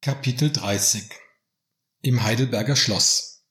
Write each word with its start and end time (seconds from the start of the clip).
Kapitel 0.00 0.52
30 0.52 1.10
Im 2.02 2.22
Heidelberger 2.22 2.76
Schloss 2.76 3.42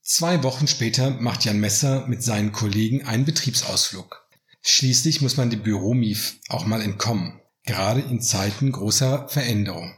Zwei 0.00 0.44
Wochen 0.44 0.68
später 0.68 1.10
macht 1.10 1.44
Jan 1.44 1.58
Messer 1.58 2.06
mit 2.06 2.22
seinen 2.22 2.52
Kollegen 2.52 3.04
einen 3.04 3.24
Betriebsausflug. 3.24 4.24
Schließlich 4.62 5.22
muss 5.22 5.36
man 5.36 5.50
dem 5.50 5.64
Büromief 5.64 6.36
auch 6.50 6.66
mal 6.66 6.82
entkommen, 6.82 7.40
gerade 7.64 8.00
in 8.00 8.20
Zeiten 8.20 8.70
großer 8.70 9.28
Veränderung. 9.28 9.92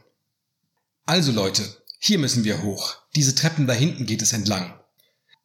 Also 1.05 1.31
Leute, 1.31 1.63
hier 1.99 2.17
müssen 2.17 2.45
wir 2.45 2.63
hoch. 2.63 2.95
Diese 3.15 3.35
Treppen 3.35 3.67
da 3.67 3.73
hinten 3.73 4.07
geht 4.07 4.23
es 4.23 4.33
entlang. 4.33 4.73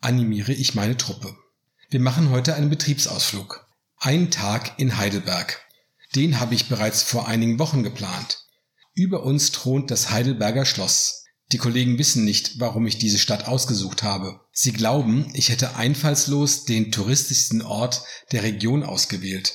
Animiere 0.01 0.55
ich 0.55 0.75
meine 0.75 0.97
Truppe. 0.97 1.37
Wir 1.91 2.01
machen 2.01 2.31
heute 2.31 2.55
einen 2.55 2.71
Betriebsausflug. 2.71 3.69
Einen 3.99 4.31
Tag 4.31 4.79
in 4.79 4.97
Heidelberg. 4.97 5.61
Den 6.15 6.41
habe 6.41 6.55
ich 6.55 6.71
bereits 6.71 7.03
vor 7.03 7.29
einigen 7.29 7.59
Wochen 7.59 7.83
geplant. 7.83 8.46
Über 8.99 9.25
uns 9.25 9.53
thront 9.53 9.91
das 9.91 10.11
Heidelberger 10.11 10.65
Schloss. 10.65 11.25
Die 11.53 11.59
Kollegen 11.59 11.99
wissen 11.99 12.25
nicht, 12.25 12.59
warum 12.61 12.87
ich 12.87 12.97
diese 12.97 13.19
Stadt 13.19 13.47
ausgesucht 13.47 14.03
habe. 14.03 14.41
Sie 14.53 14.73
glauben, 14.73 15.31
ich 15.35 15.51
hätte 15.51 15.77
einfallslos 15.77 16.65
den 16.65 16.91
touristischsten 16.91 17.61
Ort 17.61 18.03
der 18.33 18.43
Region 18.43 18.83
ausgewählt. 18.83 19.55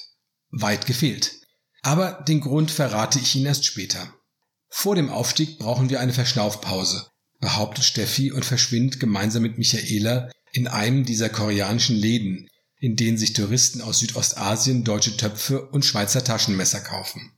Weit 0.51 0.85
gefehlt. 0.85 1.41
Aber 1.81 2.23
den 2.27 2.39
Grund 2.39 2.69
verrate 2.69 3.17
ich 3.17 3.35
Ihnen 3.35 3.47
erst 3.47 3.65
später. 3.65 4.13
Vor 4.69 4.93
dem 4.93 5.09
Aufstieg 5.09 5.57
brauchen 5.57 5.89
wir 5.89 5.99
eine 6.01 6.13
Verschnaufpause, 6.13 7.07
behauptet 7.39 7.83
Steffi 7.83 8.31
und 8.31 8.45
verschwindet 8.45 8.99
gemeinsam 8.99 9.41
mit 9.41 9.57
Michaela 9.57 10.29
in 10.51 10.67
einem 10.67 11.03
dieser 11.03 11.29
koreanischen 11.29 11.95
Läden, 11.95 12.47
in 12.77 12.95
denen 12.95 13.17
sich 13.17 13.33
Touristen 13.33 13.81
aus 13.81 13.99
Südostasien 14.01 14.83
deutsche 14.83 15.17
Töpfe 15.17 15.67
und 15.69 15.83
Schweizer 15.83 16.23
Taschenmesser 16.23 16.81
kaufen. 16.81 17.31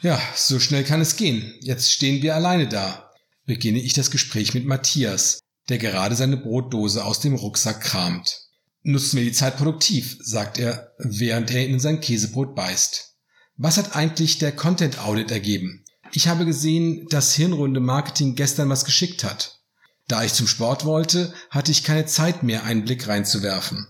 Ja, 0.00 0.20
so 0.36 0.60
schnell 0.60 0.84
kann 0.84 1.00
es 1.00 1.16
gehen. 1.16 1.54
Jetzt 1.60 1.90
stehen 1.90 2.22
wir 2.22 2.36
alleine 2.36 2.68
da. 2.68 3.10
Beginne 3.46 3.80
ich 3.80 3.94
das 3.94 4.12
Gespräch 4.12 4.54
mit 4.54 4.64
Matthias, 4.64 5.40
der 5.68 5.78
gerade 5.78 6.14
seine 6.14 6.36
Brotdose 6.36 7.04
aus 7.04 7.18
dem 7.18 7.34
Rucksack 7.34 7.80
kramt. 7.80 8.42
Nutzen 8.82 9.16
wir 9.16 9.24
die 9.24 9.32
Zeit 9.32 9.56
produktiv, 9.56 10.16
sagt 10.20 10.58
er, 10.58 10.92
während 10.98 11.50
er 11.50 11.66
in 11.66 11.80
sein 11.80 12.00
Käsebrot 12.00 12.54
beißt. 12.54 13.16
Was 13.56 13.76
hat 13.76 13.96
eigentlich 13.96 14.38
der 14.38 14.52
Content 14.52 15.00
Audit 15.00 15.32
ergeben? 15.32 15.84
Ich 16.12 16.28
habe 16.28 16.46
gesehen, 16.46 17.08
dass 17.08 17.34
Hirnrunde 17.34 17.80
Marketing 17.80 18.36
gestern 18.36 18.68
was 18.68 18.84
geschickt 18.84 19.24
hat. 19.24 19.58
Da 20.06 20.22
ich 20.22 20.32
zum 20.32 20.46
Sport 20.46 20.84
wollte, 20.84 21.34
hatte 21.50 21.72
ich 21.72 21.82
keine 21.82 22.06
Zeit 22.06 22.44
mehr, 22.44 22.62
einen 22.62 22.84
Blick 22.84 23.08
reinzuwerfen. 23.08 23.88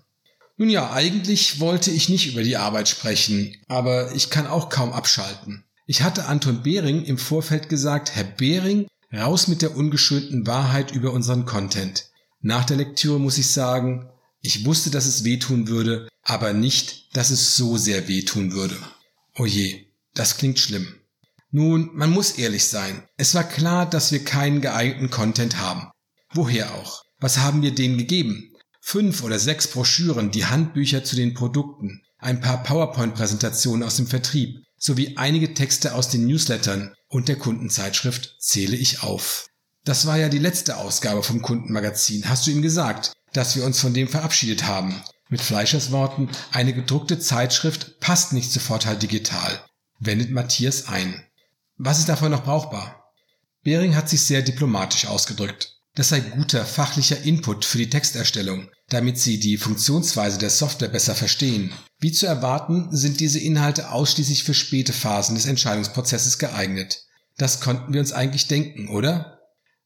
Nun 0.57 0.71
ja, 0.71 0.91
eigentlich 0.91 1.61
wollte 1.61 1.91
ich 1.91 2.09
nicht 2.09 2.33
über 2.33 2.43
die 2.43 2.57
Arbeit 2.57 2.89
sprechen, 2.89 3.55
aber 3.69 4.13
ich 4.15 4.31
kann 4.31 4.47
auch 4.47 4.71
kaum 4.71 4.93
abschalten. 4.93 5.65
Ich 5.91 6.03
hatte 6.03 6.27
Anton 6.27 6.63
Behring 6.63 7.03
im 7.07 7.17
Vorfeld 7.17 7.71
gesagt, 7.71 8.15
Herr 8.15 8.25
Behring, 8.25 8.89
raus 9.11 9.49
mit 9.49 9.63
der 9.63 9.75
ungeschönten 9.75 10.47
Wahrheit 10.47 10.91
über 10.91 11.15
unseren 11.15 11.47
Content. 11.47 12.11
Nach 12.43 12.67
der 12.67 12.77
Lektüre 12.77 13.19
muss 13.19 13.39
ich 13.39 13.51
sagen, 13.51 14.11
ich 14.43 14.67
wusste, 14.67 14.91
dass 14.91 15.07
es 15.07 15.25
wehtun 15.25 15.67
würde, 15.67 16.07
aber 16.23 16.53
nicht, 16.53 17.17
dass 17.17 17.31
es 17.31 17.57
so 17.57 17.79
sehr 17.79 18.07
wehtun 18.07 18.53
würde. 18.53 18.77
Oje, 19.35 19.77
oh 19.81 19.87
das 20.13 20.37
klingt 20.37 20.59
schlimm. 20.59 20.95
Nun, 21.53 21.89
man 21.95 22.11
muss 22.11 22.33
ehrlich 22.33 22.65
sein. 22.65 23.05
Es 23.17 23.35
war 23.35 23.45
klar, 23.45 23.89
dass 23.89 24.13
wir 24.13 24.23
keinen 24.23 24.61
geeigneten 24.61 25.09
Content 25.09 25.57
haben. 25.57 25.91
Woher 26.35 26.75
auch? 26.75 27.03
Was 27.19 27.39
haben 27.39 27.63
wir 27.63 27.75
denen 27.75 27.97
gegeben? 27.97 28.53
Fünf 28.83 29.23
oder 29.23 29.39
sechs 29.39 29.69
Broschüren, 29.69 30.33
die 30.33 30.45
Handbücher 30.45 31.03
zu 31.03 31.17
den 31.17 31.33
Produkten, 31.33 32.03
ein 32.19 32.43
paar 32.43 32.63
PowerPoint-Präsentationen 32.63 33.83
aus 33.83 33.97
dem 33.97 34.07
Vertrieb, 34.07 34.59
sowie 34.79 35.17
einige 35.17 35.55
Texte 35.55 35.95
aus 35.95 36.09
den 36.09 36.27
Newslettern 36.27 36.95
und 37.09 37.29
der 37.29 37.37
Kundenzeitschrift 37.37 38.37
zähle 38.39 38.77
ich 38.77 39.03
auf. 39.03 39.49
Das 39.85 40.07
war 40.07 40.19
ja 40.19 40.29
die 40.29 40.39
letzte 40.39 40.77
Ausgabe 40.77 41.23
vom 41.23 41.43
Kundenmagazin. 41.43 42.29
Hast 42.29 42.47
du 42.47 42.51
ihm 42.51 42.63
gesagt, 42.63 43.13
dass 43.33 43.57
wir 43.57 43.65
uns 43.65 43.81
von 43.81 43.95
dem 43.95 44.09
verabschiedet 44.09 44.65
haben? 44.65 45.03
Mit 45.29 45.41
Fleischers 45.41 45.93
Worten, 45.93 46.31
eine 46.53 46.73
gedruckte 46.73 47.19
Zeitschrift 47.19 48.01
passt 48.01 48.33
nicht 48.33 48.51
sofort 48.51 48.87
halt 48.87 49.03
digital, 49.03 49.63
wendet 49.99 50.31
Matthias 50.31 50.89
ein. 50.89 51.23
Was 51.77 51.99
ist 51.99 52.09
davon 52.09 52.31
noch 52.31 52.45
brauchbar? 52.45 53.13
Bering 53.63 53.95
hat 53.95 54.09
sich 54.09 54.23
sehr 54.23 54.43
diplomatisch 54.43 55.07
ausgedrückt. 55.07 55.75
Das 55.95 56.11
sei 56.11 56.21
guter 56.21 56.65
fachlicher 56.65 57.21
Input 57.23 57.65
für 57.65 57.79
die 57.79 57.91
Texterstellung, 57.91 58.71
damit 58.91 59.19
Sie 59.19 59.39
die 59.39 59.59
Funktionsweise 59.59 60.39
der 60.39 60.51
Software 60.51 60.89
besser 60.89 61.15
verstehen. 61.15 61.73
Wie 61.99 62.13
zu 62.13 62.27
erwarten, 62.27 62.89
sind 62.91 63.21
diese 63.21 63.39
Inhalte 63.39 63.91
ausschließlich 63.91 64.45
für 64.45 64.55
späte 64.55 64.93
Phasen 64.93 65.35
des 65.35 65.47
Entscheidungsprozesses 65.47 66.39
geeignet. 66.39 67.05
Das 67.37 67.61
konnten 67.61 67.93
wir 67.93 68.01
uns 68.01 68.13
eigentlich 68.13 68.49
denken, 68.49 68.89
oder? 68.89 69.41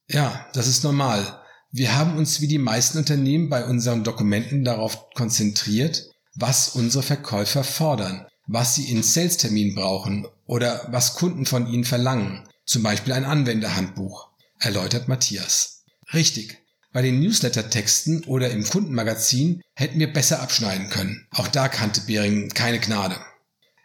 Ja, 0.08 0.46
das 0.54 0.68
ist 0.68 0.84
normal. 0.84 1.40
Wir 1.70 1.96
haben 1.96 2.16
uns 2.16 2.40
wie 2.40 2.48
die 2.48 2.58
meisten 2.58 2.98
Unternehmen 2.98 3.48
bei 3.48 3.64
unseren 3.64 4.04
Dokumenten 4.04 4.62
darauf 4.62 5.10
konzentriert, 5.14 6.10
was 6.34 6.70
unsere 6.70 7.02
Verkäufer 7.02 7.64
fordern, 7.64 8.26
was 8.46 8.74
sie 8.74 8.90
in 8.90 9.02
Sales-Terminen 9.02 9.74
brauchen 9.74 10.26
oder 10.46 10.86
was 10.90 11.14
Kunden 11.14 11.46
von 11.46 11.66
ihnen 11.66 11.84
verlangen, 11.84 12.46
zum 12.64 12.82
Beispiel 12.82 13.14
ein 13.14 13.24
Anwenderhandbuch, 13.24 14.28
erläutert 14.58 15.08
Matthias. 15.08 15.84
Richtig. 16.12 16.61
Bei 16.92 17.00
den 17.00 17.20
Newsletter-Texten 17.20 18.24
oder 18.24 18.50
im 18.50 18.64
Kundenmagazin 18.64 19.62
hätten 19.74 19.98
wir 19.98 20.12
besser 20.12 20.42
abschneiden 20.42 20.90
können. 20.90 21.26
Auch 21.30 21.48
da 21.48 21.68
kannte 21.68 22.02
Behring 22.02 22.50
keine 22.50 22.80
Gnade. 22.80 23.16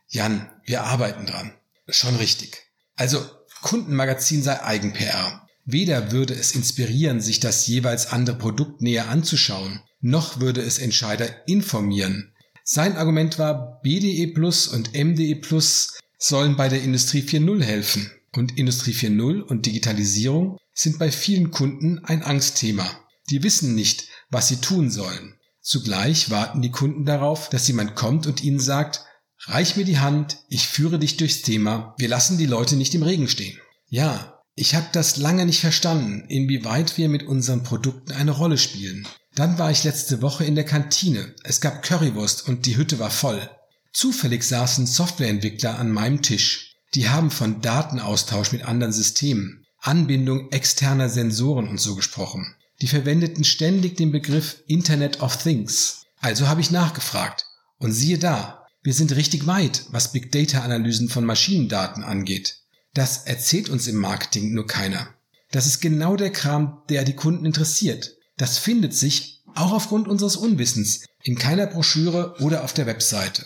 Jan, 0.09 0.49
wir 0.65 0.83
arbeiten 0.83 1.25
dran. 1.25 1.53
Schon 1.87 2.15
richtig. 2.17 2.63
Also, 2.95 3.25
Kundenmagazin 3.61 4.43
sei 4.43 4.61
Eigen-PR. 4.61 5.47
Weder 5.65 6.11
würde 6.11 6.33
es 6.33 6.53
inspirieren, 6.53 7.21
sich 7.21 7.39
das 7.39 7.67
jeweils 7.67 8.07
andere 8.07 8.37
Produkt 8.37 8.81
näher 8.81 9.09
anzuschauen, 9.09 9.81
noch 9.99 10.39
würde 10.39 10.61
es 10.61 10.77
Entscheider 10.77 11.47
informieren. 11.47 12.33
Sein 12.63 12.97
Argument 12.97 13.39
war, 13.39 13.81
BDE 13.81 14.27
Plus 14.27 14.67
und 14.67 14.93
MDE 14.93 15.35
Plus 15.35 15.97
sollen 16.17 16.57
bei 16.57 16.67
der 16.67 16.81
Industrie 16.81 17.21
4.0 17.21 17.63
helfen. 17.63 18.11
Und 18.35 18.57
Industrie 18.57 18.91
4.0 18.91 19.41
und 19.41 19.65
Digitalisierung 19.65 20.57
sind 20.77 20.99
bei 20.99 21.11
vielen 21.11 21.49
Kunden 21.51 21.99
ein 22.05 22.21
Angstthema. 22.21 22.87
Die 23.29 23.41
wissen 23.43 23.73
nicht, 23.73 24.07
was 24.29 24.47
sie 24.47 24.57
tun 24.57 24.91
sollen. 24.91 25.35
Zugleich 25.61 26.29
warten 26.29 26.61
die 26.61 26.71
Kunden 26.71 27.03
darauf, 27.03 27.49
dass 27.49 27.67
jemand 27.67 27.95
kommt 27.95 28.27
und 28.27 28.43
ihnen 28.43 28.59
sagt, 28.59 29.03
reich 29.47 29.75
mir 29.75 29.85
die 29.85 29.99
Hand, 29.99 30.37
ich 30.49 30.67
führe 30.67 30.99
dich 30.99 31.17
durchs 31.17 31.41
Thema, 31.41 31.95
wir 31.97 32.07
lassen 32.07 32.37
die 32.37 32.45
Leute 32.45 32.75
nicht 32.75 32.93
im 32.95 33.03
Regen 33.03 33.27
stehen. 33.27 33.59
Ja, 33.89 34.41
ich 34.55 34.75
habe 34.75 34.87
das 34.91 35.17
lange 35.17 35.45
nicht 35.45 35.59
verstanden, 35.59 36.25
inwieweit 36.29 36.97
wir 36.97 37.09
mit 37.09 37.23
unseren 37.23 37.63
Produkten 37.63 38.11
eine 38.11 38.31
Rolle 38.31 38.57
spielen. 38.57 39.07
Dann 39.35 39.57
war 39.57 39.71
ich 39.71 39.83
letzte 39.83 40.21
Woche 40.21 40.45
in 40.45 40.55
der 40.55 40.65
Kantine, 40.65 41.35
es 41.43 41.59
gab 41.59 41.83
Currywurst 41.83 42.47
und 42.47 42.65
die 42.65 42.77
Hütte 42.77 42.99
war 42.99 43.11
voll. 43.11 43.49
Zufällig 43.93 44.43
saßen 44.43 44.85
Softwareentwickler 44.85 45.77
an 45.79 45.91
meinem 45.91 46.21
Tisch. 46.21 46.75
Die 46.93 47.09
haben 47.09 47.29
von 47.29 47.61
Datenaustausch 47.61 48.51
mit 48.51 48.63
anderen 48.63 48.93
Systemen, 48.93 49.66
Anbindung 49.79 50.51
externer 50.51 51.09
Sensoren 51.09 51.67
und 51.67 51.79
so 51.79 51.95
gesprochen. 51.95 52.55
Die 52.81 52.87
verwendeten 52.87 53.43
ständig 53.43 53.97
den 53.97 54.11
Begriff 54.11 54.63
Internet 54.67 55.21
of 55.21 55.41
Things. 55.41 56.03
Also 56.19 56.47
habe 56.47 56.61
ich 56.61 56.71
nachgefragt. 56.71 57.45
Und 57.79 57.91
siehe 57.91 58.17
da, 58.17 58.65
wir 58.83 58.93
sind 58.93 59.15
richtig 59.15 59.47
weit, 59.47 59.85
was 59.89 60.11
Big 60.11 60.31
Data 60.31 60.61
Analysen 60.61 61.09
von 61.09 61.25
Maschinendaten 61.25 62.03
angeht. 62.03 62.59
Das 62.93 63.25
erzählt 63.25 63.69
uns 63.69 63.87
im 63.87 63.97
Marketing 63.97 64.53
nur 64.53 64.65
keiner. 64.65 65.13
Das 65.51 65.65
ist 65.65 65.81
genau 65.81 66.15
der 66.15 66.31
Kram, 66.31 66.81
der 66.89 67.03
die 67.03 67.15
Kunden 67.15 67.45
interessiert. 67.45 68.15
Das 68.37 68.57
findet 68.57 68.93
sich, 68.93 69.43
auch 69.55 69.71
aufgrund 69.71 70.07
unseres 70.07 70.35
Unwissens, 70.35 71.05
in 71.23 71.37
keiner 71.37 71.67
Broschüre 71.67 72.35
oder 72.39 72.63
auf 72.63 72.73
der 72.73 72.85
Webseite. 72.85 73.45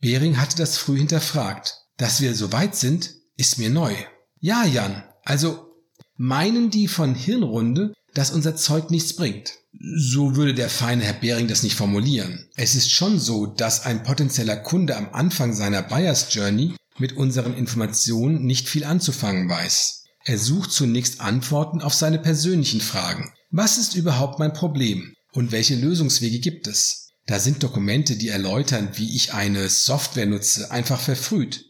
Bering 0.00 0.40
hatte 0.40 0.56
das 0.56 0.78
früh 0.78 0.98
hinterfragt. 0.98 1.76
Dass 1.96 2.20
wir 2.20 2.34
so 2.34 2.52
weit 2.52 2.76
sind, 2.76 3.14
ist 3.36 3.58
mir 3.58 3.68
neu. 3.68 3.94
Ja, 4.38 4.64
Jan, 4.64 5.02
also 5.30 5.76
meinen 6.16 6.70
die 6.70 6.88
von 6.88 7.14
Hirnrunde, 7.14 7.94
dass 8.14 8.32
unser 8.32 8.56
Zeug 8.56 8.90
nichts 8.90 9.14
bringt. 9.14 9.52
So 9.96 10.34
würde 10.34 10.54
der 10.54 10.68
feine 10.68 11.04
Herr 11.04 11.12
Behring 11.12 11.46
das 11.46 11.62
nicht 11.62 11.76
formulieren. 11.76 12.48
Es 12.56 12.74
ist 12.74 12.90
schon 12.90 13.20
so, 13.20 13.46
dass 13.46 13.86
ein 13.86 14.02
potenzieller 14.02 14.56
Kunde 14.56 14.96
am 14.96 15.10
Anfang 15.12 15.54
seiner 15.54 15.82
Buyers 15.82 16.34
Journey 16.34 16.74
mit 16.98 17.12
unseren 17.16 17.56
Informationen 17.56 18.44
nicht 18.44 18.68
viel 18.68 18.82
anzufangen 18.82 19.48
weiß. 19.48 20.02
Er 20.24 20.36
sucht 20.36 20.72
zunächst 20.72 21.20
Antworten 21.20 21.80
auf 21.80 21.94
seine 21.94 22.18
persönlichen 22.18 22.80
Fragen. 22.80 23.32
Was 23.52 23.78
ist 23.78 23.94
überhaupt 23.94 24.40
mein 24.40 24.52
Problem? 24.52 25.14
Und 25.32 25.52
welche 25.52 25.76
Lösungswege 25.76 26.40
gibt 26.40 26.66
es? 26.66 27.10
Da 27.26 27.38
sind 27.38 27.62
Dokumente, 27.62 28.16
die 28.16 28.30
erläutern, 28.30 28.88
wie 28.94 29.14
ich 29.14 29.32
eine 29.32 29.68
Software 29.68 30.26
nutze, 30.26 30.72
einfach 30.72 31.00
verfrüht. 31.00 31.66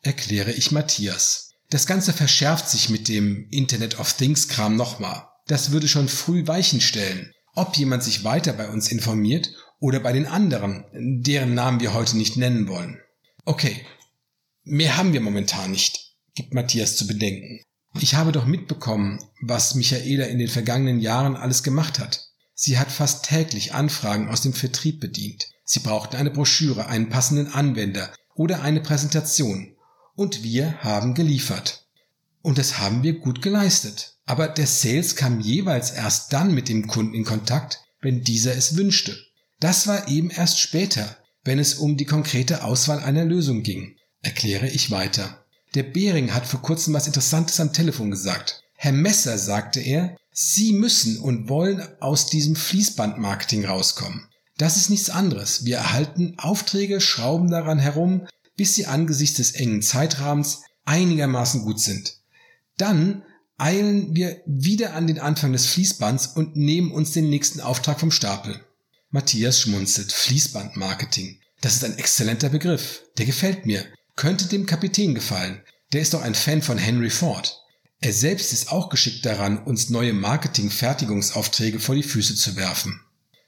Erkläre 0.00 0.52
ich 0.52 0.72
Matthias. 0.72 1.51
Das 1.72 1.86
Ganze 1.86 2.12
verschärft 2.12 2.68
sich 2.68 2.90
mit 2.90 3.08
dem 3.08 3.48
Internet 3.50 3.98
of 3.98 4.12
Things 4.12 4.46
Kram 4.46 4.76
nochmal. 4.76 5.26
Das 5.46 5.70
würde 5.70 5.88
schon 5.88 6.06
früh 6.06 6.46
Weichen 6.46 6.82
stellen, 6.82 7.32
ob 7.54 7.74
jemand 7.78 8.04
sich 8.04 8.24
weiter 8.24 8.52
bei 8.52 8.68
uns 8.68 8.92
informiert 8.92 9.50
oder 9.80 9.98
bei 9.98 10.12
den 10.12 10.26
anderen, 10.26 10.84
deren 11.22 11.54
Namen 11.54 11.80
wir 11.80 11.94
heute 11.94 12.18
nicht 12.18 12.36
nennen 12.36 12.68
wollen. 12.68 13.00
Okay, 13.46 13.86
mehr 14.64 14.98
haben 14.98 15.14
wir 15.14 15.22
momentan 15.22 15.70
nicht, 15.70 16.12
gibt 16.34 16.52
Matthias 16.52 16.96
zu 16.96 17.06
bedenken. 17.06 17.60
Ich 17.98 18.16
habe 18.16 18.32
doch 18.32 18.44
mitbekommen, 18.44 19.24
was 19.40 19.74
Michaela 19.74 20.26
in 20.26 20.38
den 20.38 20.48
vergangenen 20.48 21.00
Jahren 21.00 21.36
alles 21.36 21.62
gemacht 21.62 21.98
hat. 21.98 22.20
Sie 22.52 22.78
hat 22.78 22.92
fast 22.92 23.24
täglich 23.24 23.72
Anfragen 23.72 24.28
aus 24.28 24.42
dem 24.42 24.52
Vertrieb 24.52 25.00
bedient. 25.00 25.46
Sie 25.64 25.80
brauchten 25.80 26.16
eine 26.16 26.30
Broschüre, 26.30 26.88
einen 26.88 27.08
passenden 27.08 27.50
Anwender 27.50 28.12
oder 28.34 28.60
eine 28.60 28.82
Präsentation. 28.82 29.74
Und 30.14 30.42
wir 30.42 30.82
haben 30.82 31.14
geliefert. 31.14 31.86
Und 32.42 32.58
das 32.58 32.78
haben 32.78 33.02
wir 33.02 33.18
gut 33.18 33.40
geleistet. 33.40 34.16
Aber 34.26 34.48
der 34.48 34.66
Sales 34.66 35.16
kam 35.16 35.40
jeweils 35.40 35.90
erst 35.90 36.32
dann 36.32 36.54
mit 36.54 36.68
dem 36.68 36.86
Kunden 36.86 37.14
in 37.14 37.24
Kontakt, 37.24 37.80
wenn 38.00 38.22
dieser 38.22 38.56
es 38.56 38.76
wünschte. 38.76 39.16
Das 39.60 39.86
war 39.86 40.08
eben 40.08 40.30
erst 40.30 40.60
später, 40.60 41.16
wenn 41.44 41.58
es 41.58 41.74
um 41.74 41.96
die 41.96 42.04
konkrete 42.04 42.64
Auswahl 42.64 43.00
einer 43.00 43.24
Lösung 43.24 43.62
ging, 43.62 43.96
erkläre 44.22 44.68
ich 44.68 44.90
weiter. 44.90 45.44
Der 45.74 45.84
Behring 45.84 46.34
hat 46.34 46.46
vor 46.46 46.62
kurzem 46.62 46.94
was 46.94 47.06
Interessantes 47.06 47.58
am 47.60 47.72
Telefon 47.72 48.10
gesagt. 48.10 48.62
Herr 48.76 48.92
Messer, 48.92 49.38
sagte 49.38 49.80
er, 49.80 50.16
Sie 50.32 50.72
müssen 50.72 51.18
und 51.18 51.48
wollen 51.48 51.82
aus 52.00 52.26
diesem 52.26 52.56
Fließbandmarketing 52.56 53.64
rauskommen. 53.64 54.28
Das 54.58 54.76
ist 54.76 54.90
nichts 54.90 55.10
anderes. 55.10 55.64
Wir 55.64 55.76
erhalten 55.76 56.34
Aufträge, 56.38 57.00
schrauben 57.00 57.50
daran 57.50 57.78
herum, 57.78 58.26
bis 58.62 58.76
sie 58.76 58.86
angesichts 58.86 59.38
des 59.38 59.54
engen 59.54 59.82
Zeitrahmens 59.82 60.60
einigermaßen 60.84 61.62
gut 61.62 61.80
sind. 61.80 62.18
Dann 62.76 63.24
eilen 63.58 64.14
wir 64.14 64.40
wieder 64.46 64.94
an 64.94 65.08
den 65.08 65.18
Anfang 65.18 65.52
des 65.52 65.66
Fließbands 65.66 66.28
und 66.28 66.54
nehmen 66.54 66.92
uns 66.92 67.10
den 67.10 67.28
nächsten 67.28 67.60
Auftrag 67.60 67.98
vom 67.98 68.12
Stapel. 68.12 68.64
Matthias 69.10 69.58
schmunzelt. 69.58 70.12
Fließbandmarketing. 70.12 71.40
Das 71.60 71.74
ist 71.74 71.82
ein 71.82 71.98
exzellenter 71.98 72.50
Begriff. 72.50 73.02
Der 73.18 73.26
gefällt 73.26 73.66
mir. 73.66 73.84
Könnte 74.14 74.46
dem 74.46 74.64
Kapitän 74.64 75.16
gefallen. 75.16 75.60
Der 75.92 76.00
ist 76.00 76.14
doch 76.14 76.22
ein 76.22 76.36
Fan 76.36 76.62
von 76.62 76.78
Henry 76.78 77.10
Ford. 77.10 77.60
Er 78.00 78.12
selbst 78.12 78.52
ist 78.52 78.70
auch 78.70 78.90
geschickt 78.90 79.26
daran, 79.26 79.58
uns 79.64 79.90
neue 79.90 80.12
Marketing-Fertigungsaufträge 80.12 81.80
vor 81.80 81.96
die 81.96 82.04
Füße 82.04 82.36
zu 82.36 82.54
werfen. 82.54 83.00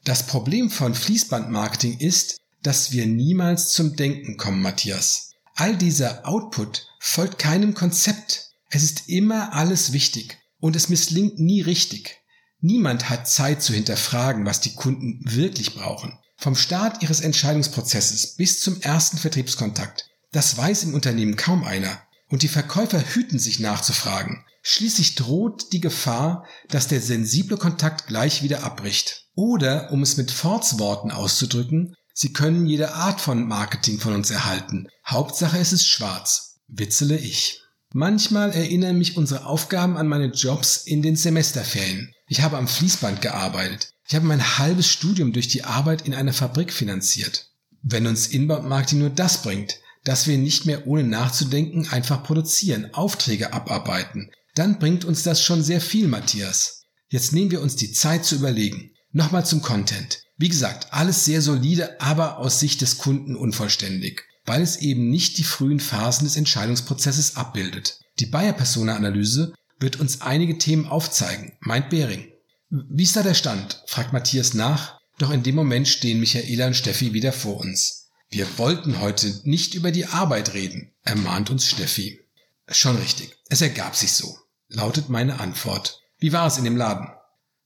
Das 0.02 0.26
Problem 0.26 0.70
von 0.70 0.92
Fließbandmarketing 0.92 2.00
ist, 2.00 2.40
dass 2.64 2.90
wir 2.92 3.06
niemals 3.06 3.70
zum 3.70 3.94
Denken 3.94 4.36
kommen, 4.36 4.60
Matthias. 4.60 5.30
All 5.54 5.76
dieser 5.76 6.26
Output 6.26 6.88
folgt 6.98 7.38
keinem 7.38 7.74
Konzept. 7.74 8.50
Es 8.70 8.82
ist 8.82 9.08
immer 9.08 9.52
alles 9.52 9.92
wichtig 9.92 10.38
und 10.58 10.74
es 10.74 10.88
misslingt 10.88 11.38
nie 11.38 11.60
richtig. 11.60 12.22
Niemand 12.60 13.10
hat 13.10 13.28
Zeit 13.28 13.62
zu 13.62 13.74
hinterfragen, 13.74 14.46
was 14.46 14.60
die 14.60 14.74
Kunden 14.74 15.20
wirklich 15.24 15.74
brauchen. 15.74 16.18
Vom 16.36 16.56
Start 16.56 17.02
ihres 17.02 17.20
Entscheidungsprozesses 17.20 18.34
bis 18.36 18.60
zum 18.60 18.80
ersten 18.80 19.18
Vertriebskontakt. 19.18 20.10
Das 20.32 20.56
weiß 20.56 20.84
im 20.84 20.94
Unternehmen 20.94 21.36
kaum 21.36 21.62
einer. 21.62 22.02
Und 22.28 22.42
die 22.42 22.48
Verkäufer 22.48 23.00
hüten 23.00 23.38
sich 23.38 23.60
nachzufragen. 23.60 24.44
Schließlich 24.62 25.14
droht 25.14 25.72
die 25.74 25.80
Gefahr, 25.80 26.46
dass 26.70 26.88
der 26.88 27.02
sensible 27.02 27.58
Kontakt 27.58 28.06
gleich 28.06 28.42
wieder 28.42 28.64
abbricht. 28.64 29.26
Oder, 29.34 29.92
um 29.92 30.02
es 30.02 30.16
mit 30.16 30.30
Fords 30.30 30.78
Worten 30.78 31.10
auszudrücken, 31.10 31.94
sie 32.14 32.32
können 32.32 32.64
jede 32.64 32.94
Art 32.94 33.20
von 33.20 33.46
Marketing 33.46 34.00
von 34.00 34.14
uns 34.14 34.30
erhalten. 34.30 34.88
Hauptsache 35.06 35.58
es 35.58 35.74
ist 35.74 35.86
schwarz. 35.86 36.60
Witzele 36.68 37.18
ich. 37.18 37.60
Manchmal 37.92 38.50
erinnern 38.52 38.96
mich 38.96 39.16
unsere 39.18 39.44
Aufgaben 39.44 39.96
an 39.98 40.08
meine 40.08 40.32
Jobs 40.32 40.78
in 40.78 41.02
den 41.02 41.16
Semesterferien. 41.16 42.12
Ich 42.26 42.40
habe 42.40 42.56
am 42.56 42.66
Fließband 42.66 43.20
gearbeitet. 43.20 43.92
Ich 44.08 44.14
habe 44.14 44.26
mein 44.26 44.58
halbes 44.58 44.88
Studium 44.88 45.32
durch 45.32 45.48
die 45.48 45.64
Arbeit 45.64 46.06
in 46.06 46.14
einer 46.14 46.32
Fabrik 46.32 46.72
finanziert. 46.72 47.50
Wenn 47.82 48.06
uns 48.06 48.28
Inbound 48.28 48.66
Marketing 48.66 49.00
nur 49.00 49.10
das 49.10 49.42
bringt, 49.42 49.78
dass 50.04 50.26
wir 50.26 50.38
nicht 50.38 50.66
mehr 50.66 50.86
ohne 50.86 51.04
nachzudenken 51.04 51.88
einfach 51.88 52.22
produzieren, 52.22 52.92
Aufträge 52.94 53.52
abarbeiten, 53.52 54.30
dann 54.54 54.78
bringt 54.78 55.04
uns 55.04 55.22
das 55.22 55.42
schon 55.42 55.62
sehr 55.62 55.80
viel, 55.80 56.08
Matthias. 56.08 56.82
Jetzt 57.08 57.32
nehmen 57.32 57.50
wir 57.50 57.60
uns 57.60 57.76
die 57.76 57.92
Zeit 57.92 58.24
zu 58.24 58.36
überlegen. 58.36 58.93
Nochmal 59.14 59.46
zum 59.46 59.62
Content. 59.62 60.22
Wie 60.36 60.50
gesagt, 60.50 60.88
alles 60.92 61.24
sehr 61.24 61.40
solide, 61.40 61.98
aber 62.02 62.36
aus 62.36 62.60
Sicht 62.60 62.82
des 62.82 62.98
Kunden 62.98 63.34
unvollständig 63.34 64.24
weil 64.44 64.62
es 64.62 64.76
eben 64.76 65.10
nicht 65.10 65.38
die 65.38 65.44
frühen 65.44 65.80
Phasen 65.80 66.26
des 66.26 66.36
Entscheidungsprozesses 66.36 67.36
abbildet. 67.36 68.00
Die 68.20 68.26
Bayer-Persona-Analyse 68.26 69.54
wird 69.80 70.00
uns 70.00 70.20
einige 70.20 70.58
Themen 70.58 70.86
aufzeigen, 70.86 71.56
meint 71.60 71.90
Behring. 71.90 72.28
Wie 72.70 73.02
ist 73.02 73.16
da 73.16 73.22
der 73.22 73.34
Stand? 73.34 73.82
fragt 73.86 74.12
Matthias 74.12 74.54
nach, 74.54 74.98
doch 75.18 75.30
in 75.30 75.42
dem 75.42 75.54
Moment 75.54 75.88
stehen 75.88 76.20
Michaela 76.20 76.66
und 76.66 76.76
Steffi 76.76 77.12
wieder 77.12 77.32
vor 77.32 77.60
uns. 77.60 78.08
Wir 78.30 78.46
wollten 78.58 79.00
heute 79.00 79.40
nicht 79.44 79.74
über 79.74 79.92
die 79.92 80.06
Arbeit 80.06 80.54
reden, 80.54 80.92
ermahnt 81.02 81.50
uns 81.50 81.68
Steffi. 81.68 82.20
Schon 82.68 82.96
richtig, 82.96 83.36
es 83.48 83.62
ergab 83.62 83.94
sich 83.94 84.12
so, 84.12 84.36
lautet 84.68 85.08
meine 85.08 85.40
Antwort. 85.40 86.00
Wie 86.18 86.32
war 86.32 86.46
es 86.46 86.58
in 86.58 86.64
dem 86.64 86.76
Laden? 86.76 87.08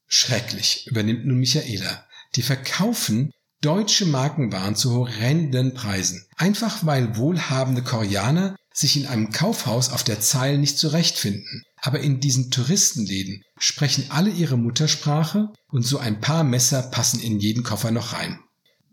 Schrecklich, 0.08 0.86
übernimmt 0.86 1.26
nun 1.26 1.38
Michaela. 1.38 2.06
Die 2.34 2.42
verkaufen 2.42 3.30
deutsche 3.60 4.06
Markenwaren 4.06 4.74
zu 4.74 4.92
horrenden 4.92 5.74
Preisen. 5.74 6.26
Einfach 6.36 6.86
weil 6.86 7.16
wohlhabende 7.16 7.82
Koreaner 7.82 8.56
sich 8.72 8.96
in 8.96 9.06
einem 9.06 9.30
Kaufhaus 9.30 9.90
auf 9.90 10.04
der 10.04 10.20
Zeil 10.20 10.58
nicht 10.58 10.78
zurechtfinden. 10.78 11.64
Aber 11.80 12.00
in 12.00 12.20
diesen 12.20 12.50
Touristenläden 12.50 13.42
sprechen 13.58 14.06
alle 14.10 14.30
ihre 14.30 14.56
Muttersprache 14.56 15.48
und 15.68 15.82
so 15.82 15.98
ein 15.98 16.20
paar 16.20 16.44
Messer 16.44 16.82
passen 16.82 17.20
in 17.20 17.38
jeden 17.38 17.62
Koffer 17.62 17.90
noch 17.90 18.12
rein. 18.14 18.40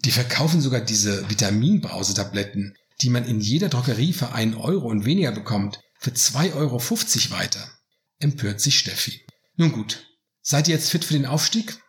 Die 0.03 0.11
verkaufen 0.11 0.61
sogar 0.61 0.81
diese 0.81 1.29
Vitaminbrausetabletten, 1.29 2.75
die 3.01 3.09
man 3.09 3.25
in 3.25 3.39
jeder 3.39 3.69
Drogerie 3.69 4.13
für 4.13 4.33
einen 4.33 4.55
Euro 4.55 4.87
und 4.87 5.05
weniger 5.05 5.31
bekommt, 5.31 5.79
für 5.99 6.11
2,50 6.11 6.55
Euro 6.55 7.39
weiter. 7.39 7.69
Empört 8.19 8.61
sich 8.61 8.77
Steffi. 8.77 9.21
Nun 9.55 9.71
gut, 9.71 10.05
seid 10.45 10.67
ihr 10.67 10.75
jetzt 10.75 10.91
fit 10.91 11.03
für 11.03 11.13
den 11.13 11.25
Aufstieg? 11.25 11.81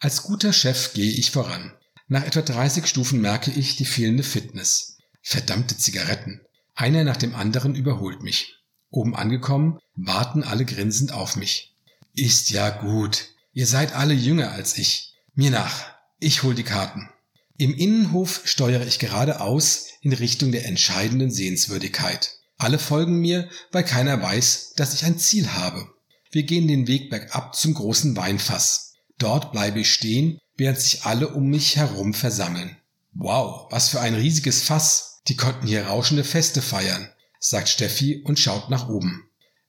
Als 0.00 0.22
guter 0.22 0.52
Chef 0.52 0.94
gehe 0.94 1.12
ich 1.12 1.30
voran. 1.30 1.76
Nach 2.08 2.24
etwa 2.24 2.40
30 2.40 2.86
Stufen 2.86 3.20
merke 3.20 3.50
ich 3.50 3.76
die 3.76 3.84
fehlende 3.84 4.22
Fitness. 4.22 4.96
Verdammte 5.22 5.76
Zigaretten. 5.76 6.40
Einer 6.74 7.04
nach 7.04 7.18
dem 7.18 7.34
anderen 7.34 7.74
überholt 7.74 8.22
mich. 8.22 8.56
Oben 8.90 9.14
angekommen, 9.14 9.78
warten 9.94 10.42
alle 10.42 10.64
grinsend 10.64 11.12
auf 11.12 11.36
mich. 11.36 11.76
Ist 12.14 12.50
ja 12.50 12.70
gut. 12.70 13.28
Ihr 13.52 13.66
seid 13.66 13.94
alle 13.94 14.14
jünger 14.14 14.52
als 14.52 14.78
ich. 14.78 15.14
Mir 15.34 15.50
nach. 15.50 15.94
Ich 16.18 16.42
hol 16.42 16.54
die 16.54 16.64
Karten. 16.64 17.10
Im 17.58 17.74
Innenhof 17.74 18.42
steuere 18.44 18.86
ich 18.86 18.98
geradeaus 18.98 19.88
in 20.00 20.12
Richtung 20.12 20.52
der 20.52 20.64
entscheidenden 20.64 21.30
Sehenswürdigkeit. 21.30 22.38
Alle 22.56 22.78
folgen 22.78 23.20
mir, 23.20 23.48
weil 23.72 23.84
keiner 23.84 24.20
weiß, 24.22 24.72
dass 24.76 24.94
ich 24.94 25.04
ein 25.04 25.18
Ziel 25.18 25.52
habe. 25.52 25.93
Wir 26.34 26.42
gehen 26.42 26.66
den 26.66 26.88
Weg 26.88 27.10
bergab 27.10 27.54
zum 27.54 27.74
großen 27.74 28.16
Weinfass. 28.16 28.94
Dort 29.18 29.52
bleibe 29.52 29.78
ich 29.78 29.92
stehen 29.92 30.40
während 30.56 30.80
sich 30.80 31.04
alle 31.04 31.28
um 31.28 31.46
mich 31.46 31.76
herum 31.76 32.12
versammeln. 32.12 32.76
Wow, 33.12 33.68
was 33.70 33.90
für 33.90 34.00
ein 34.00 34.16
riesiges 34.16 34.62
Fass. 34.62 35.20
Die 35.28 35.36
konnten 35.36 35.68
hier 35.68 35.86
rauschende 35.86 36.24
Feste 36.24 36.60
feiern, 36.60 37.08
sagt 37.38 37.68
Steffi 37.68 38.24
und 38.24 38.40
schaut 38.40 38.68
nach 38.68 38.88
oben. 38.88 39.28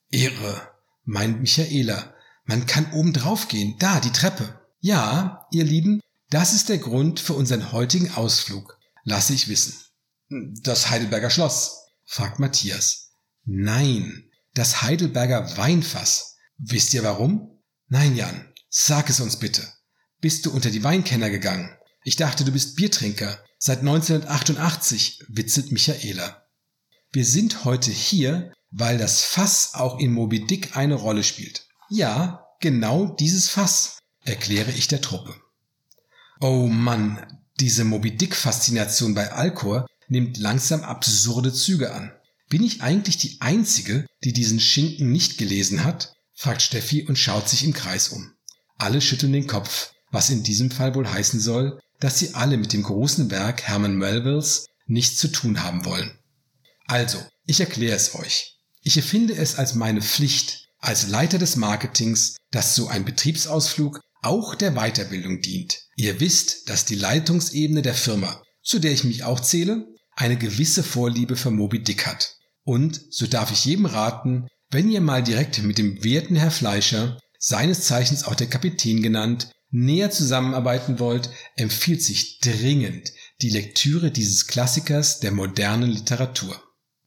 Irre, 0.09 0.59
meint 1.03 1.39
Michaela. 1.39 2.15
Man 2.45 2.65
kann 2.65 2.91
oben 2.93 3.13
drauf 3.13 3.47
gehen, 3.47 3.75
da, 3.77 3.99
die 3.99 4.11
Treppe. 4.11 4.59
Ja, 4.79 5.47
ihr 5.51 5.65
Lieben, 5.65 6.01
das 6.31 6.53
ist 6.53 6.69
der 6.69 6.79
Grund 6.79 7.19
für 7.19 7.33
unseren 7.33 7.73
heutigen 7.73 8.11
Ausflug. 8.11 8.79
Lasse 9.03 9.33
ich 9.33 9.49
wissen. 9.49 9.75
Das 10.63 10.89
Heidelberger 10.89 11.29
Schloss, 11.29 11.83
fragt 12.05 12.39
Matthias. 12.39 13.11
Nein, 13.43 14.31
das 14.55 14.81
Heidelberger 14.81 15.57
Weinfass. 15.57 16.34
Wisst 16.57 16.93
ihr 16.93 17.03
warum? 17.03 17.59
Nein, 17.87 18.15
Jan, 18.15 18.53
sag 18.69 19.09
es 19.09 19.19
uns 19.19 19.37
bitte. 19.37 19.67
Bist 20.21 20.45
du 20.45 20.51
unter 20.51 20.71
die 20.71 20.83
Weinkenner 20.83 21.29
gegangen? 21.29 21.75
Ich 22.03 22.15
dachte, 22.15 22.45
du 22.45 22.51
bist 22.51 22.75
Biertrinker. 22.75 23.43
Seit 23.57 23.79
1988, 23.79 25.23
witzelt 25.27 25.71
Michaela. 25.71 26.45
Wir 27.11 27.25
sind 27.25 27.65
heute 27.65 27.91
hier, 27.91 28.53
weil 28.71 28.97
das 28.97 29.23
Fass 29.23 29.73
auch 29.73 29.99
in 29.99 30.11
Moby 30.11 30.45
Dick 30.45 30.75
eine 30.77 30.95
Rolle 30.95 31.23
spielt. 31.23 31.67
Ja, 31.89 32.45
genau 32.61 33.07
dieses 33.15 33.49
Fass, 33.49 33.99
erkläre 34.21 34.71
ich 34.71 34.87
der 34.87 35.01
Truppe. 35.01 35.35
Oh 36.41 36.67
Mann, 36.67 37.39
diese 37.59 37.85
Moby 37.85 38.17
Dick-Faszination 38.17 39.13
bei 39.13 39.31
Alcor 39.31 39.85
nimmt 40.09 40.37
langsam 40.37 40.83
absurde 40.83 41.53
Züge 41.53 41.93
an. 41.93 42.11
Bin 42.49 42.63
ich 42.63 42.81
eigentlich 42.81 43.17
die 43.17 43.39
Einzige, 43.41 44.05
die 44.23 44.33
diesen 44.33 44.59
Schinken 44.59 45.11
nicht 45.11 45.37
gelesen 45.37 45.83
hat? 45.83 46.13
Fragt 46.35 46.61
Steffi 46.61 47.03
und 47.07 47.17
schaut 47.17 47.49
sich 47.49 47.63
im 47.63 47.73
Kreis 47.73 48.09
um. 48.09 48.33
Alle 48.77 49.01
schütteln 49.01 49.33
den 49.33 49.47
Kopf, 49.47 49.91
was 50.11 50.29
in 50.29 50.43
diesem 50.43 50.69
Fall 50.69 50.93
wohl 50.95 51.09
heißen 51.09 51.39
soll, 51.39 51.79
dass 51.99 52.19
sie 52.19 52.33
alle 52.33 52.57
mit 52.57 52.73
dem 52.73 52.83
großen 52.83 53.31
Werk 53.31 53.63
Herman 53.63 53.95
Melvilles 53.95 54.65
nichts 54.85 55.17
zu 55.17 55.29
tun 55.29 55.63
haben 55.63 55.85
wollen. 55.85 56.19
Also, 56.87 57.23
ich 57.45 57.59
erkläre 57.59 57.95
es 57.95 58.13
euch. 58.15 58.57
Ich 58.81 58.97
empfinde 58.97 59.35
es 59.35 59.55
als 59.55 59.73
meine 59.73 60.01
Pflicht, 60.01 60.67
als 60.77 61.07
Leiter 61.07 61.39
des 61.39 61.55
Marketings, 61.55 62.37
dass 62.51 62.75
so 62.75 62.87
ein 62.87 63.05
Betriebsausflug 63.05 63.99
auch 64.21 64.55
der 64.55 64.71
Weiterbildung 64.71 65.41
dient. 65.41 65.79
Ihr 65.95 66.19
wisst, 66.19 66.69
dass 66.69 66.85
die 66.85 66.95
Leitungsebene 66.95 67.81
der 67.81 67.95
Firma, 67.95 68.41
zu 68.63 68.79
der 68.79 68.91
ich 68.91 69.03
mich 69.03 69.23
auch 69.23 69.39
zähle, 69.39 69.87
eine 70.15 70.37
gewisse 70.37 70.83
Vorliebe 70.83 71.35
für 71.35 71.51
Moby 71.51 71.83
Dick 71.83 72.05
hat. 72.05 72.35
Und, 72.63 73.01
so 73.09 73.27
darf 73.27 73.51
ich 73.51 73.65
jedem 73.65 73.85
raten, 73.85 74.47
Wenn 74.75 74.91
ihr 74.91 74.99
mal 74.99 75.23
direkt 75.23 75.63
mit 75.63 75.77
dem 75.77 76.03
werten 76.03 76.35
Herr 76.35 76.51
Fleischer, 76.51 77.17
seines 77.39 77.83
Zeichens 77.83 78.25
auch 78.25 78.35
der 78.35 78.47
Kapitän 78.47 79.01
genannt, 79.01 79.49
näher 79.71 80.11
zusammenarbeiten 80.11 80.99
wollt, 80.99 81.29
empfiehlt 81.55 82.03
sich 82.03 82.41
dringend 82.41 83.13
die 83.41 83.51
Lektüre 83.51 84.11
dieses 84.11 84.47
Klassikers 84.47 85.21
der 85.21 85.31
modernen 85.31 85.89
Literatur. 85.89 86.61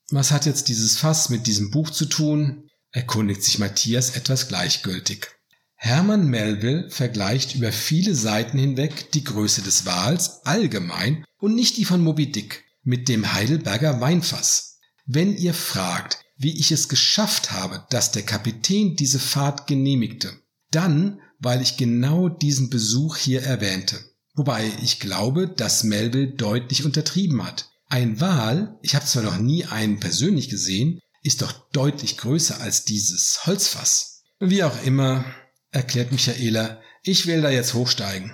Was 0.09 0.31
hat 0.31 0.47
jetzt 0.47 0.71
dieses 0.71 0.97
Fass 0.97 1.29
mit 1.29 1.47
diesem 1.47 1.71
Buch 1.71 1.91
zu 1.91 2.07
tun? 2.07 2.71
erkundigt 2.91 3.43
sich 3.43 3.59
Matthias 3.59 4.17
etwas 4.17 4.49
gleichgültig. 4.49 5.29
Hermann 5.75 6.27
Melville 6.27 6.89
vergleicht 6.89 7.55
über 7.55 7.71
viele 7.71 8.15
Seiten 8.15 8.59
hinweg 8.59 9.13
die 9.13 9.25
Größe 9.25 9.61
des 9.61 9.85
Wals 9.85 10.47
allgemein 10.47 11.23
und 11.37 11.55
nicht 11.55 11.77
die 11.77 11.85
von 11.85 12.01
Moby 12.01 12.33
Dick 12.33 12.65
mit 12.83 13.11
dem 13.11 13.35
Heidelberger 13.35 14.01
Weinfass. 14.01 14.79
Wenn 15.05 15.37
ihr 15.37 15.53
fragt, 15.53 16.25
wie 16.39 16.59
ich 16.59 16.71
es 16.71 16.89
geschafft 16.89 17.51
habe, 17.51 17.85
dass 17.91 18.13
der 18.13 18.23
Kapitän 18.23 18.97
diese 18.97 19.19
Fahrt 19.19 19.67
genehmigte, 19.67 20.33
dann, 20.71 21.21
weil 21.39 21.61
ich 21.61 21.77
genau 21.77 22.29
diesen 22.29 22.71
Besuch 22.71 23.17
hier 23.17 23.43
erwähnte. 23.43 23.99
Wobei 24.35 24.71
ich 24.83 25.01
glaube, 25.01 25.49
dass 25.49 25.83
Melville 25.83 26.29
deutlich 26.29 26.85
untertrieben 26.85 27.45
hat. 27.45 27.71
Ein 27.89 28.21
Wal, 28.21 28.79
ich 28.83 28.95
habe 28.95 29.05
zwar 29.05 29.25
noch 29.25 29.39
nie 29.39 29.65
einen 29.65 29.99
persönlich 29.99 30.49
gesehen, 30.49 31.01
ist 31.23 31.43
doch 31.43 31.53
deutlich 31.73 32.17
größer 32.17 32.61
als 32.61 32.85
dieses 32.85 33.41
Holzfass. 33.47 34.23
Wie 34.39 34.63
auch 34.63 34.83
immer, 34.85 35.25
erklärt 35.73 36.13
Michaela, 36.13 36.81
ich 37.03 37.27
will 37.27 37.43
da 37.43 37.51
jetzt 37.51 37.75
hochsteigen. 37.75 38.33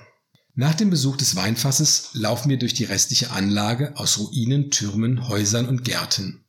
Nach 0.54 0.74
dem 0.74 0.90
Besuch 0.90 1.16
des 1.16 1.36
Weinfasses 1.36 2.10
laufen 2.12 2.50
wir 2.50 2.58
durch 2.58 2.74
die 2.74 2.84
restliche 2.84 3.30
Anlage 3.30 3.96
aus 3.96 4.18
Ruinen, 4.18 4.70
Türmen, 4.70 5.26
Häusern 5.26 5.66
und 5.66 5.84
Gärten. 5.84 6.43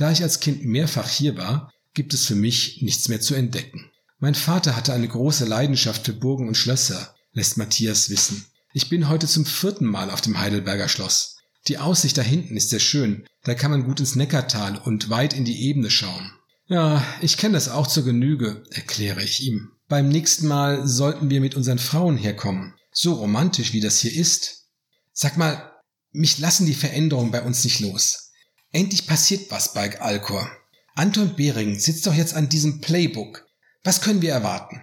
Da 0.00 0.10
ich 0.10 0.22
als 0.22 0.40
Kind 0.40 0.64
mehrfach 0.64 1.10
hier 1.10 1.36
war, 1.36 1.70
gibt 1.92 2.14
es 2.14 2.24
für 2.24 2.34
mich 2.34 2.80
nichts 2.80 3.08
mehr 3.08 3.20
zu 3.20 3.34
entdecken. 3.34 3.90
Mein 4.18 4.34
Vater 4.34 4.74
hatte 4.74 4.94
eine 4.94 5.06
große 5.06 5.44
Leidenschaft 5.44 6.06
für 6.06 6.14
Burgen 6.14 6.48
und 6.48 6.56
Schlösser, 6.56 7.14
lässt 7.32 7.58
Matthias 7.58 8.08
wissen. 8.08 8.46
Ich 8.72 8.88
bin 8.88 9.10
heute 9.10 9.26
zum 9.26 9.44
vierten 9.44 9.84
Mal 9.84 10.10
auf 10.10 10.22
dem 10.22 10.40
Heidelberger 10.40 10.88
Schloss. 10.88 11.36
Die 11.68 11.76
Aussicht 11.76 12.16
da 12.16 12.22
hinten 12.22 12.56
ist 12.56 12.70
sehr 12.70 12.80
schön, 12.80 13.26
da 13.44 13.52
kann 13.52 13.70
man 13.70 13.84
gut 13.84 14.00
ins 14.00 14.16
Neckartal 14.16 14.78
und 14.78 15.10
weit 15.10 15.34
in 15.34 15.44
die 15.44 15.68
Ebene 15.68 15.90
schauen. 15.90 16.32
Ja, 16.66 17.04
ich 17.20 17.36
kenne 17.36 17.52
das 17.52 17.68
auch 17.68 17.86
zur 17.86 18.06
Genüge, 18.06 18.64
erkläre 18.70 19.22
ich 19.22 19.42
ihm. 19.42 19.72
Beim 19.86 20.08
nächsten 20.08 20.46
Mal 20.46 20.88
sollten 20.88 21.28
wir 21.28 21.42
mit 21.42 21.56
unseren 21.56 21.78
Frauen 21.78 22.16
herkommen. 22.16 22.72
So 22.90 23.12
romantisch 23.12 23.74
wie 23.74 23.80
das 23.80 23.98
hier 23.98 24.14
ist. 24.14 24.64
Sag 25.12 25.36
mal, 25.36 25.72
mich 26.10 26.38
lassen 26.38 26.64
die 26.64 26.72
Veränderungen 26.72 27.32
bei 27.32 27.42
uns 27.42 27.64
nicht 27.64 27.80
los. 27.80 28.29
Endlich 28.72 29.06
passiert 29.06 29.50
was 29.50 29.72
bei 29.74 30.00
Alcor. 30.00 30.50
Anton 30.94 31.34
Behring 31.34 31.78
sitzt 31.78 32.06
doch 32.06 32.14
jetzt 32.14 32.34
an 32.34 32.48
diesem 32.48 32.80
Playbook. 32.80 33.46
Was 33.82 34.00
können 34.00 34.22
wir 34.22 34.32
erwarten? 34.32 34.82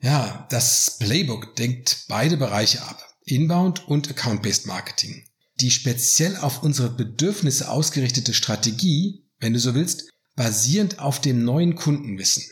Ja, 0.00 0.46
das 0.50 0.98
Playbook 0.98 1.56
denkt 1.56 2.04
beide 2.08 2.36
Bereiche 2.36 2.82
ab. 2.82 3.02
Inbound 3.24 3.88
und 3.88 4.10
Account-Based 4.10 4.66
Marketing. 4.66 5.26
Die 5.60 5.70
speziell 5.70 6.36
auf 6.36 6.62
unsere 6.62 6.90
Bedürfnisse 6.90 7.70
ausgerichtete 7.70 8.34
Strategie, 8.34 9.24
wenn 9.38 9.54
du 9.54 9.58
so 9.58 9.74
willst, 9.74 10.10
basierend 10.36 10.98
auf 10.98 11.20
dem 11.20 11.44
neuen 11.44 11.74
Kundenwissen. 11.74 12.44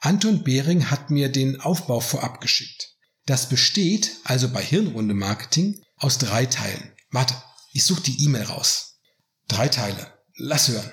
Anton 0.00 0.44
Behring 0.44 0.90
hat 0.90 1.10
mir 1.10 1.28
den 1.28 1.60
Aufbau 1.60 2.00
vorab 2.00 2.40
geschickt. 2.40 2.96
Das 3.26 3.48
besteht 3.48 4.12
also 4.24 4.48
bei 4.48 4.62
Hirnrunde 4.62 5.14
Marketing 5.14 5.80
aus 5.96 6.18
drei 6.18 6.46
Teilen. 6.46 6.92
Warte, 7.10 7.34
ich 7.72 7.84
suche 7.84 8.02
die 8.02 8.24
E-Mail 8.24 8.44
raus. 8.44 9.00
Drei 9.48 9.68
Teile. 9.68 10.12
Lass 10.36 10.68
hören. 10.68 10.90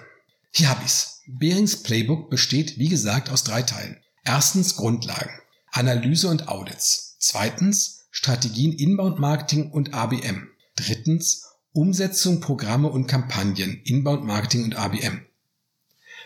Hier 0.51 0.69
hab 0.69 0.84
ich's. 0.84 1.22
Behrings 1.27 1.84
Playbook 1.84 2.29
besteht, 2.29 2.77
wie 2.77 2.89
gesagt, 2.89 3.29
aus 3.29 3.43
drei 3.43 3.62
Teilen. 3.62 3.98
Erstens 4.24 4.75
Grundlagen. 4.75 5.31
Analyse 5.72 6.27
und 6.27 6.48
Audits. 6.48 7.15
Zweitens 7.19 8.08
Strategien 8.12 8.74
Inbound 8.74 9.19
Marketing 9.19 9.72
und 9.72 9.93
ABM. 9.93 10.50
Drittens 10.75 11.46
Umsetzung, 11.72 12.41
Programme 12.41 12.89
und 12.89 13.08
Kampagnen, 13.08 13.81
Inbound 13.84 14.25
Marketing 14.25 14.63
und 14.63 14.75
ABM. 14.75 15.25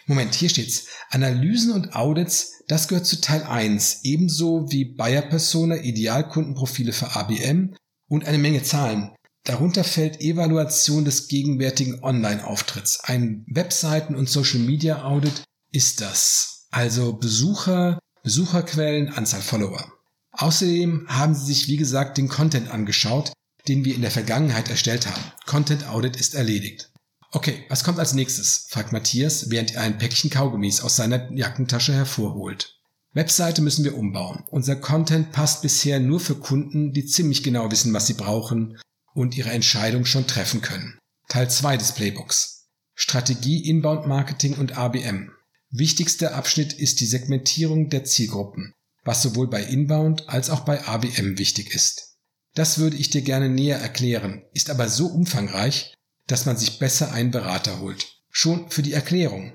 Moment, 0.06 0.34
hier 0.34 0.50
steht's. 0.50 0.88
Analysen 1.10 1.74
und 1.74 1.96
Audits, 1.96 2.64
das 2.68 2.88
gehört 2.88 3.06
zu 3.06 3.22
Teil 3.22 3.44
1, 3.44 4.00
ebenso 4.04 4.72
wie 4.72 4.86
Buyer 4.86 5.22
Persona, 5.22 5.76
Idealkundenprofile 5.76 6.94
für 6.94 7.16
ABM 7.16 7.76
und 8.08 8.26
eine 8.26 8.38
Menge 8.38 8.64
Zahlen. 8.64 9.12
Darunter 9.46 9.84
fällt 9.84 10.22
Evaluation 10.22 11.04
des 11.04 11.28
gegenwärtigen 11.28 12.02
Online-Auftritts. 12.02 13.02
Ein 13.02 13.46
Webseiten- 13.48 14.16
und 14.16 14.30
Social-Media 14.30 15.04
Audit 15.04 15.44
ist 15.70 16.00
das. 16.00 16.68
Also 16.72 17.14
Besucher, 17.14 18.00
Besucherquellen, 18.24 19.10
Anzahl 19.10 19.42
Follower. 19.42 19.92
Außerdem 20.32 21.08
haben 21.10 21.36
sie 21.36 21.46
sich, 21.46 21.68
wie 21.68 21.76
gesagt, 21.76 22.18
den 22.18 22.30
Content 22.30 22.72
angeschaut, 22.72 23.34
den 23.68 23.84
wir 23.84 23.96
in 23.96 24.02
der 24.02 24.12
Vergangenheit 24.12 24.70
erstellt 24.70 25.08
haben. 25.08 25.22
Content 25.46 25.90
Audit 25.90 26.16
ist 26.16 26.36
erledigt. 26.36 26.90
Okay, 27.32 27.66
was 27.68 27.84
kommt 27.84 28.00
als 28.00 28.14
nächstes? 28.14 28.68
fragt 28.70 28.94
Matthias, 28.94 29.50
während 29.50 29.74
er 29.74 29.82
ein 29.82 29.98
Päckchen 29.98 30.30
Kaugummis 30.30 30.82
aus 30.82 30.96
seiner 30.96 31.30
Jackentasche 31.34 31.94
hervorholt. 31.94 32.80
Webseite 33.12 33.62
müssen 33.62 33.84
wir 33.84 33.98
umbauen. 33.98 34.46
Unser 34.50 34.78
Content 34.78 35.34
passt 35.34 35.62
bisher 35.62 36.00
nur 36.00 36.20
für 36.20 36.36
Kunden, 36.36 36.94
die 36.94 37.06
ziemlich 37.06 37.44
genau 37.44 37.70
wissen, 37.70 37.94
was 37.94 38.08
sie 38.08 38.14
brauchen 38.14 38.78
und 39.14 39.38
ihre 39.38 39.52
Entscheidung 39.52 40.06
schon 40.06 40.28
treffen 40.28 40.62
können. 40.62 40.98
Teil 41.28 41.50
2 41.50 41.78
des 41.78 41.94
Playbooks. 41.94 42.68
Strategie 42.96 43.70
Inbound 43.70 44.08
Marketing 44.08 44.56
und 44.56 44.78
ABM. 44.78 45.32
Wichtigster 45.72 46.36
Abschnitt 46.36 46.74
ist 46.74 47.00
die 47.00 47.08
Segmentierung 47.08 47.90
der 47.90 48.04
Zielgruppen, 48.04 48.74
was 49.04 49.24
sowohl 49.24 49.50
bei 49.50 49.64
Inbound 49.64 50.30
als 50.30 50.50
auch 50.50 50.62
bei 50.62 50.86
ABM 50.86 51.40
wichtig 51.40 51.74
ist. 51.74 52.18
Das 52.54 52.78
würde 52.78 52.98
ich 52.98 53.10
dir 53.10 53.24
gerne 53.24 53.50
näher 53.50 53.80
erklären, 53.80 54.44
ist 54.54 54.70
aber 54.70 54.88
so 54.88 55.08
umfangreich, 55.08 55.96
dass 56.28 56.46
man 56.46 56.58
sich 56.58 56.78
besser 56.78 57.12
einen 57.12 57.32
Berater 57.32 57.80
holt. 57.80 58.22
Schon 58.30 58.70
für 58.70 58.84
die 58.84 58.94
Erklärung. 58.94 59.54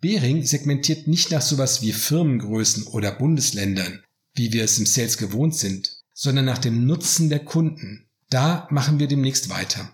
Behring 0.00 0.44
segmentiert 0.44 1.06
nicht 1.06 1.30
nach 1.30 1.42
sowas 1.42 1.82
wie 1.82 1.92
Firmengrößen 1.92 2.88
oder 2.88 3.12
Bundesländern, 3.12 4.02
wie 4.34 4.52
wir 4.52 4.64
es 4.64 4.78
im 4.78 4.86
Sales 4.86 5.18
gewohnt 5.18 5.54
sind, 5.54 5.98
sondern 6.14 6.44
nach 6.44 6.58
dem 6.58 6.86
Nutzen 6.86 7.28
der 7.28 7.44
Kunden. 7.44 8.09
Da 8.30 8.68
machen 8.70 8.98
wir 8.98 9.08
demnächst 9.08 9.50
weiter. 9.50 9.92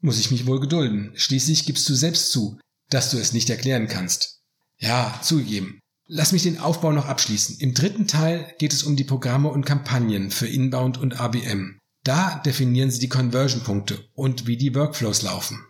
Muss 0.00 0.18
ich 0.18 0.30
mich 0.30 0.46
wohl 0.46 0.60
gedulden. 0.60 1.12
Schließlich 1.14 1.64
gibst 1.64 1.88
du 1.88 1.94
selbst 1.94 2.30
zu, 2.30 2.58
dass 2.90 3.10
du 3.10 3.18
es 3.18 3.32
nicht 3.32 3.48
erklären 3.48 3.88
kannst. 3.88 4.40
Ja, 4.78 5.18
zugegeben. 5.22 5.80
Lass 6.08 6.32
mich 6.32 6.42
den 6.42 6.58
Aufbau 6.58 6.92
noch 6.92 7.06
abschließen. 7.06 7.58
Im 7.58 7.74
dritten 7.74 8.06
Teil 8.06 8.54
geht 8.58 8.72
es 8.72 8.82
um 8.82 8.94
die 8.94 9.04
Programme 9.04 9.48
und 9.48 9.64
Kampagnen 9.64 10.30
für 10.30 10.46
Inbound 10.46 10.98
und 10.98 11.20
ABM. 11.20 11.78
Da 12.04 12.40
definieren 12.44 12.90
sie 12.90 13.00
die 13.00 13.08
Conversion-Punkte 13.08 14.08
und 14.14 14.46
wie 14.46 14.56
die 14.56 14.74
Workflows 14.74 15.22
laufen. 15.22 15.64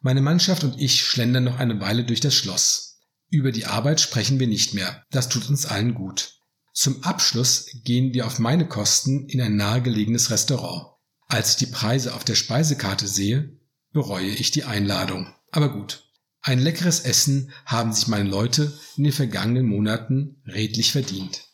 Meine 0.00 0.20
Mannschaft 0.20 0.64
und 0.64 0.78
ich 0.78 1.04
schlendern 1.04 1.44
noch 1.44 1.58
eine 1.58 1.80
Weile 1.80 2.04
durch 2.04 2.20
das 2.20 2.34
Schloss. 2.34 3.00
Über 3.30 3.52
die 3.52 3.64
Arbeit 3.64 4.00
sprechen 4.00 4.38
wir 4.38 4.46
nicht 4.46 4.74
mehr. 4.74 5.02
Das 5.10 5.30
tut 5.30 5.48
uns 5.48 5.64
allen 5.64 5.94
gut. 5.94 6.34
Zum 6.74 7.02
Abschluss 7.04 7.66
gehen 7.84 8.12
wir 8.12 8.26
auf 8.26 8.38
meine 8.38 8.66
Kosten 8.66 9.26
in 9.28 9.40
ein 9.40 9.56
nahegelegenes 9.56 10.30
Restaurant. 10.30 10.91
Als 11.32 11.52
ich 11.52 11.56
die 11.56 11.72
Preise 11.72 12.14
auf 12.14 12.24
der 12.24 12.34
Speisekarte 12.34 13.08
sehe, 13.08 13.58
bereue 13.94 14.28
ich 14.28 14.50
die 14.50 14.64
Einladung. 14.64 15.32
Aber 15.50 15.72
gut. 15.72 16.04
Ein 16.42 16.58
leckeres 16.58 17.00
Essen 17.00 17.52
haben 17.64 17.94
sich 17.94 18.06
meine 18.06 18.28
Leute 18.28 18.70
in 18.98 19.04
den 19.04 19.14
vergangenen 19.14 19.64
Monaten 19.64 20.42
redlich 20.44 20.92
verdient. 20.92 21.48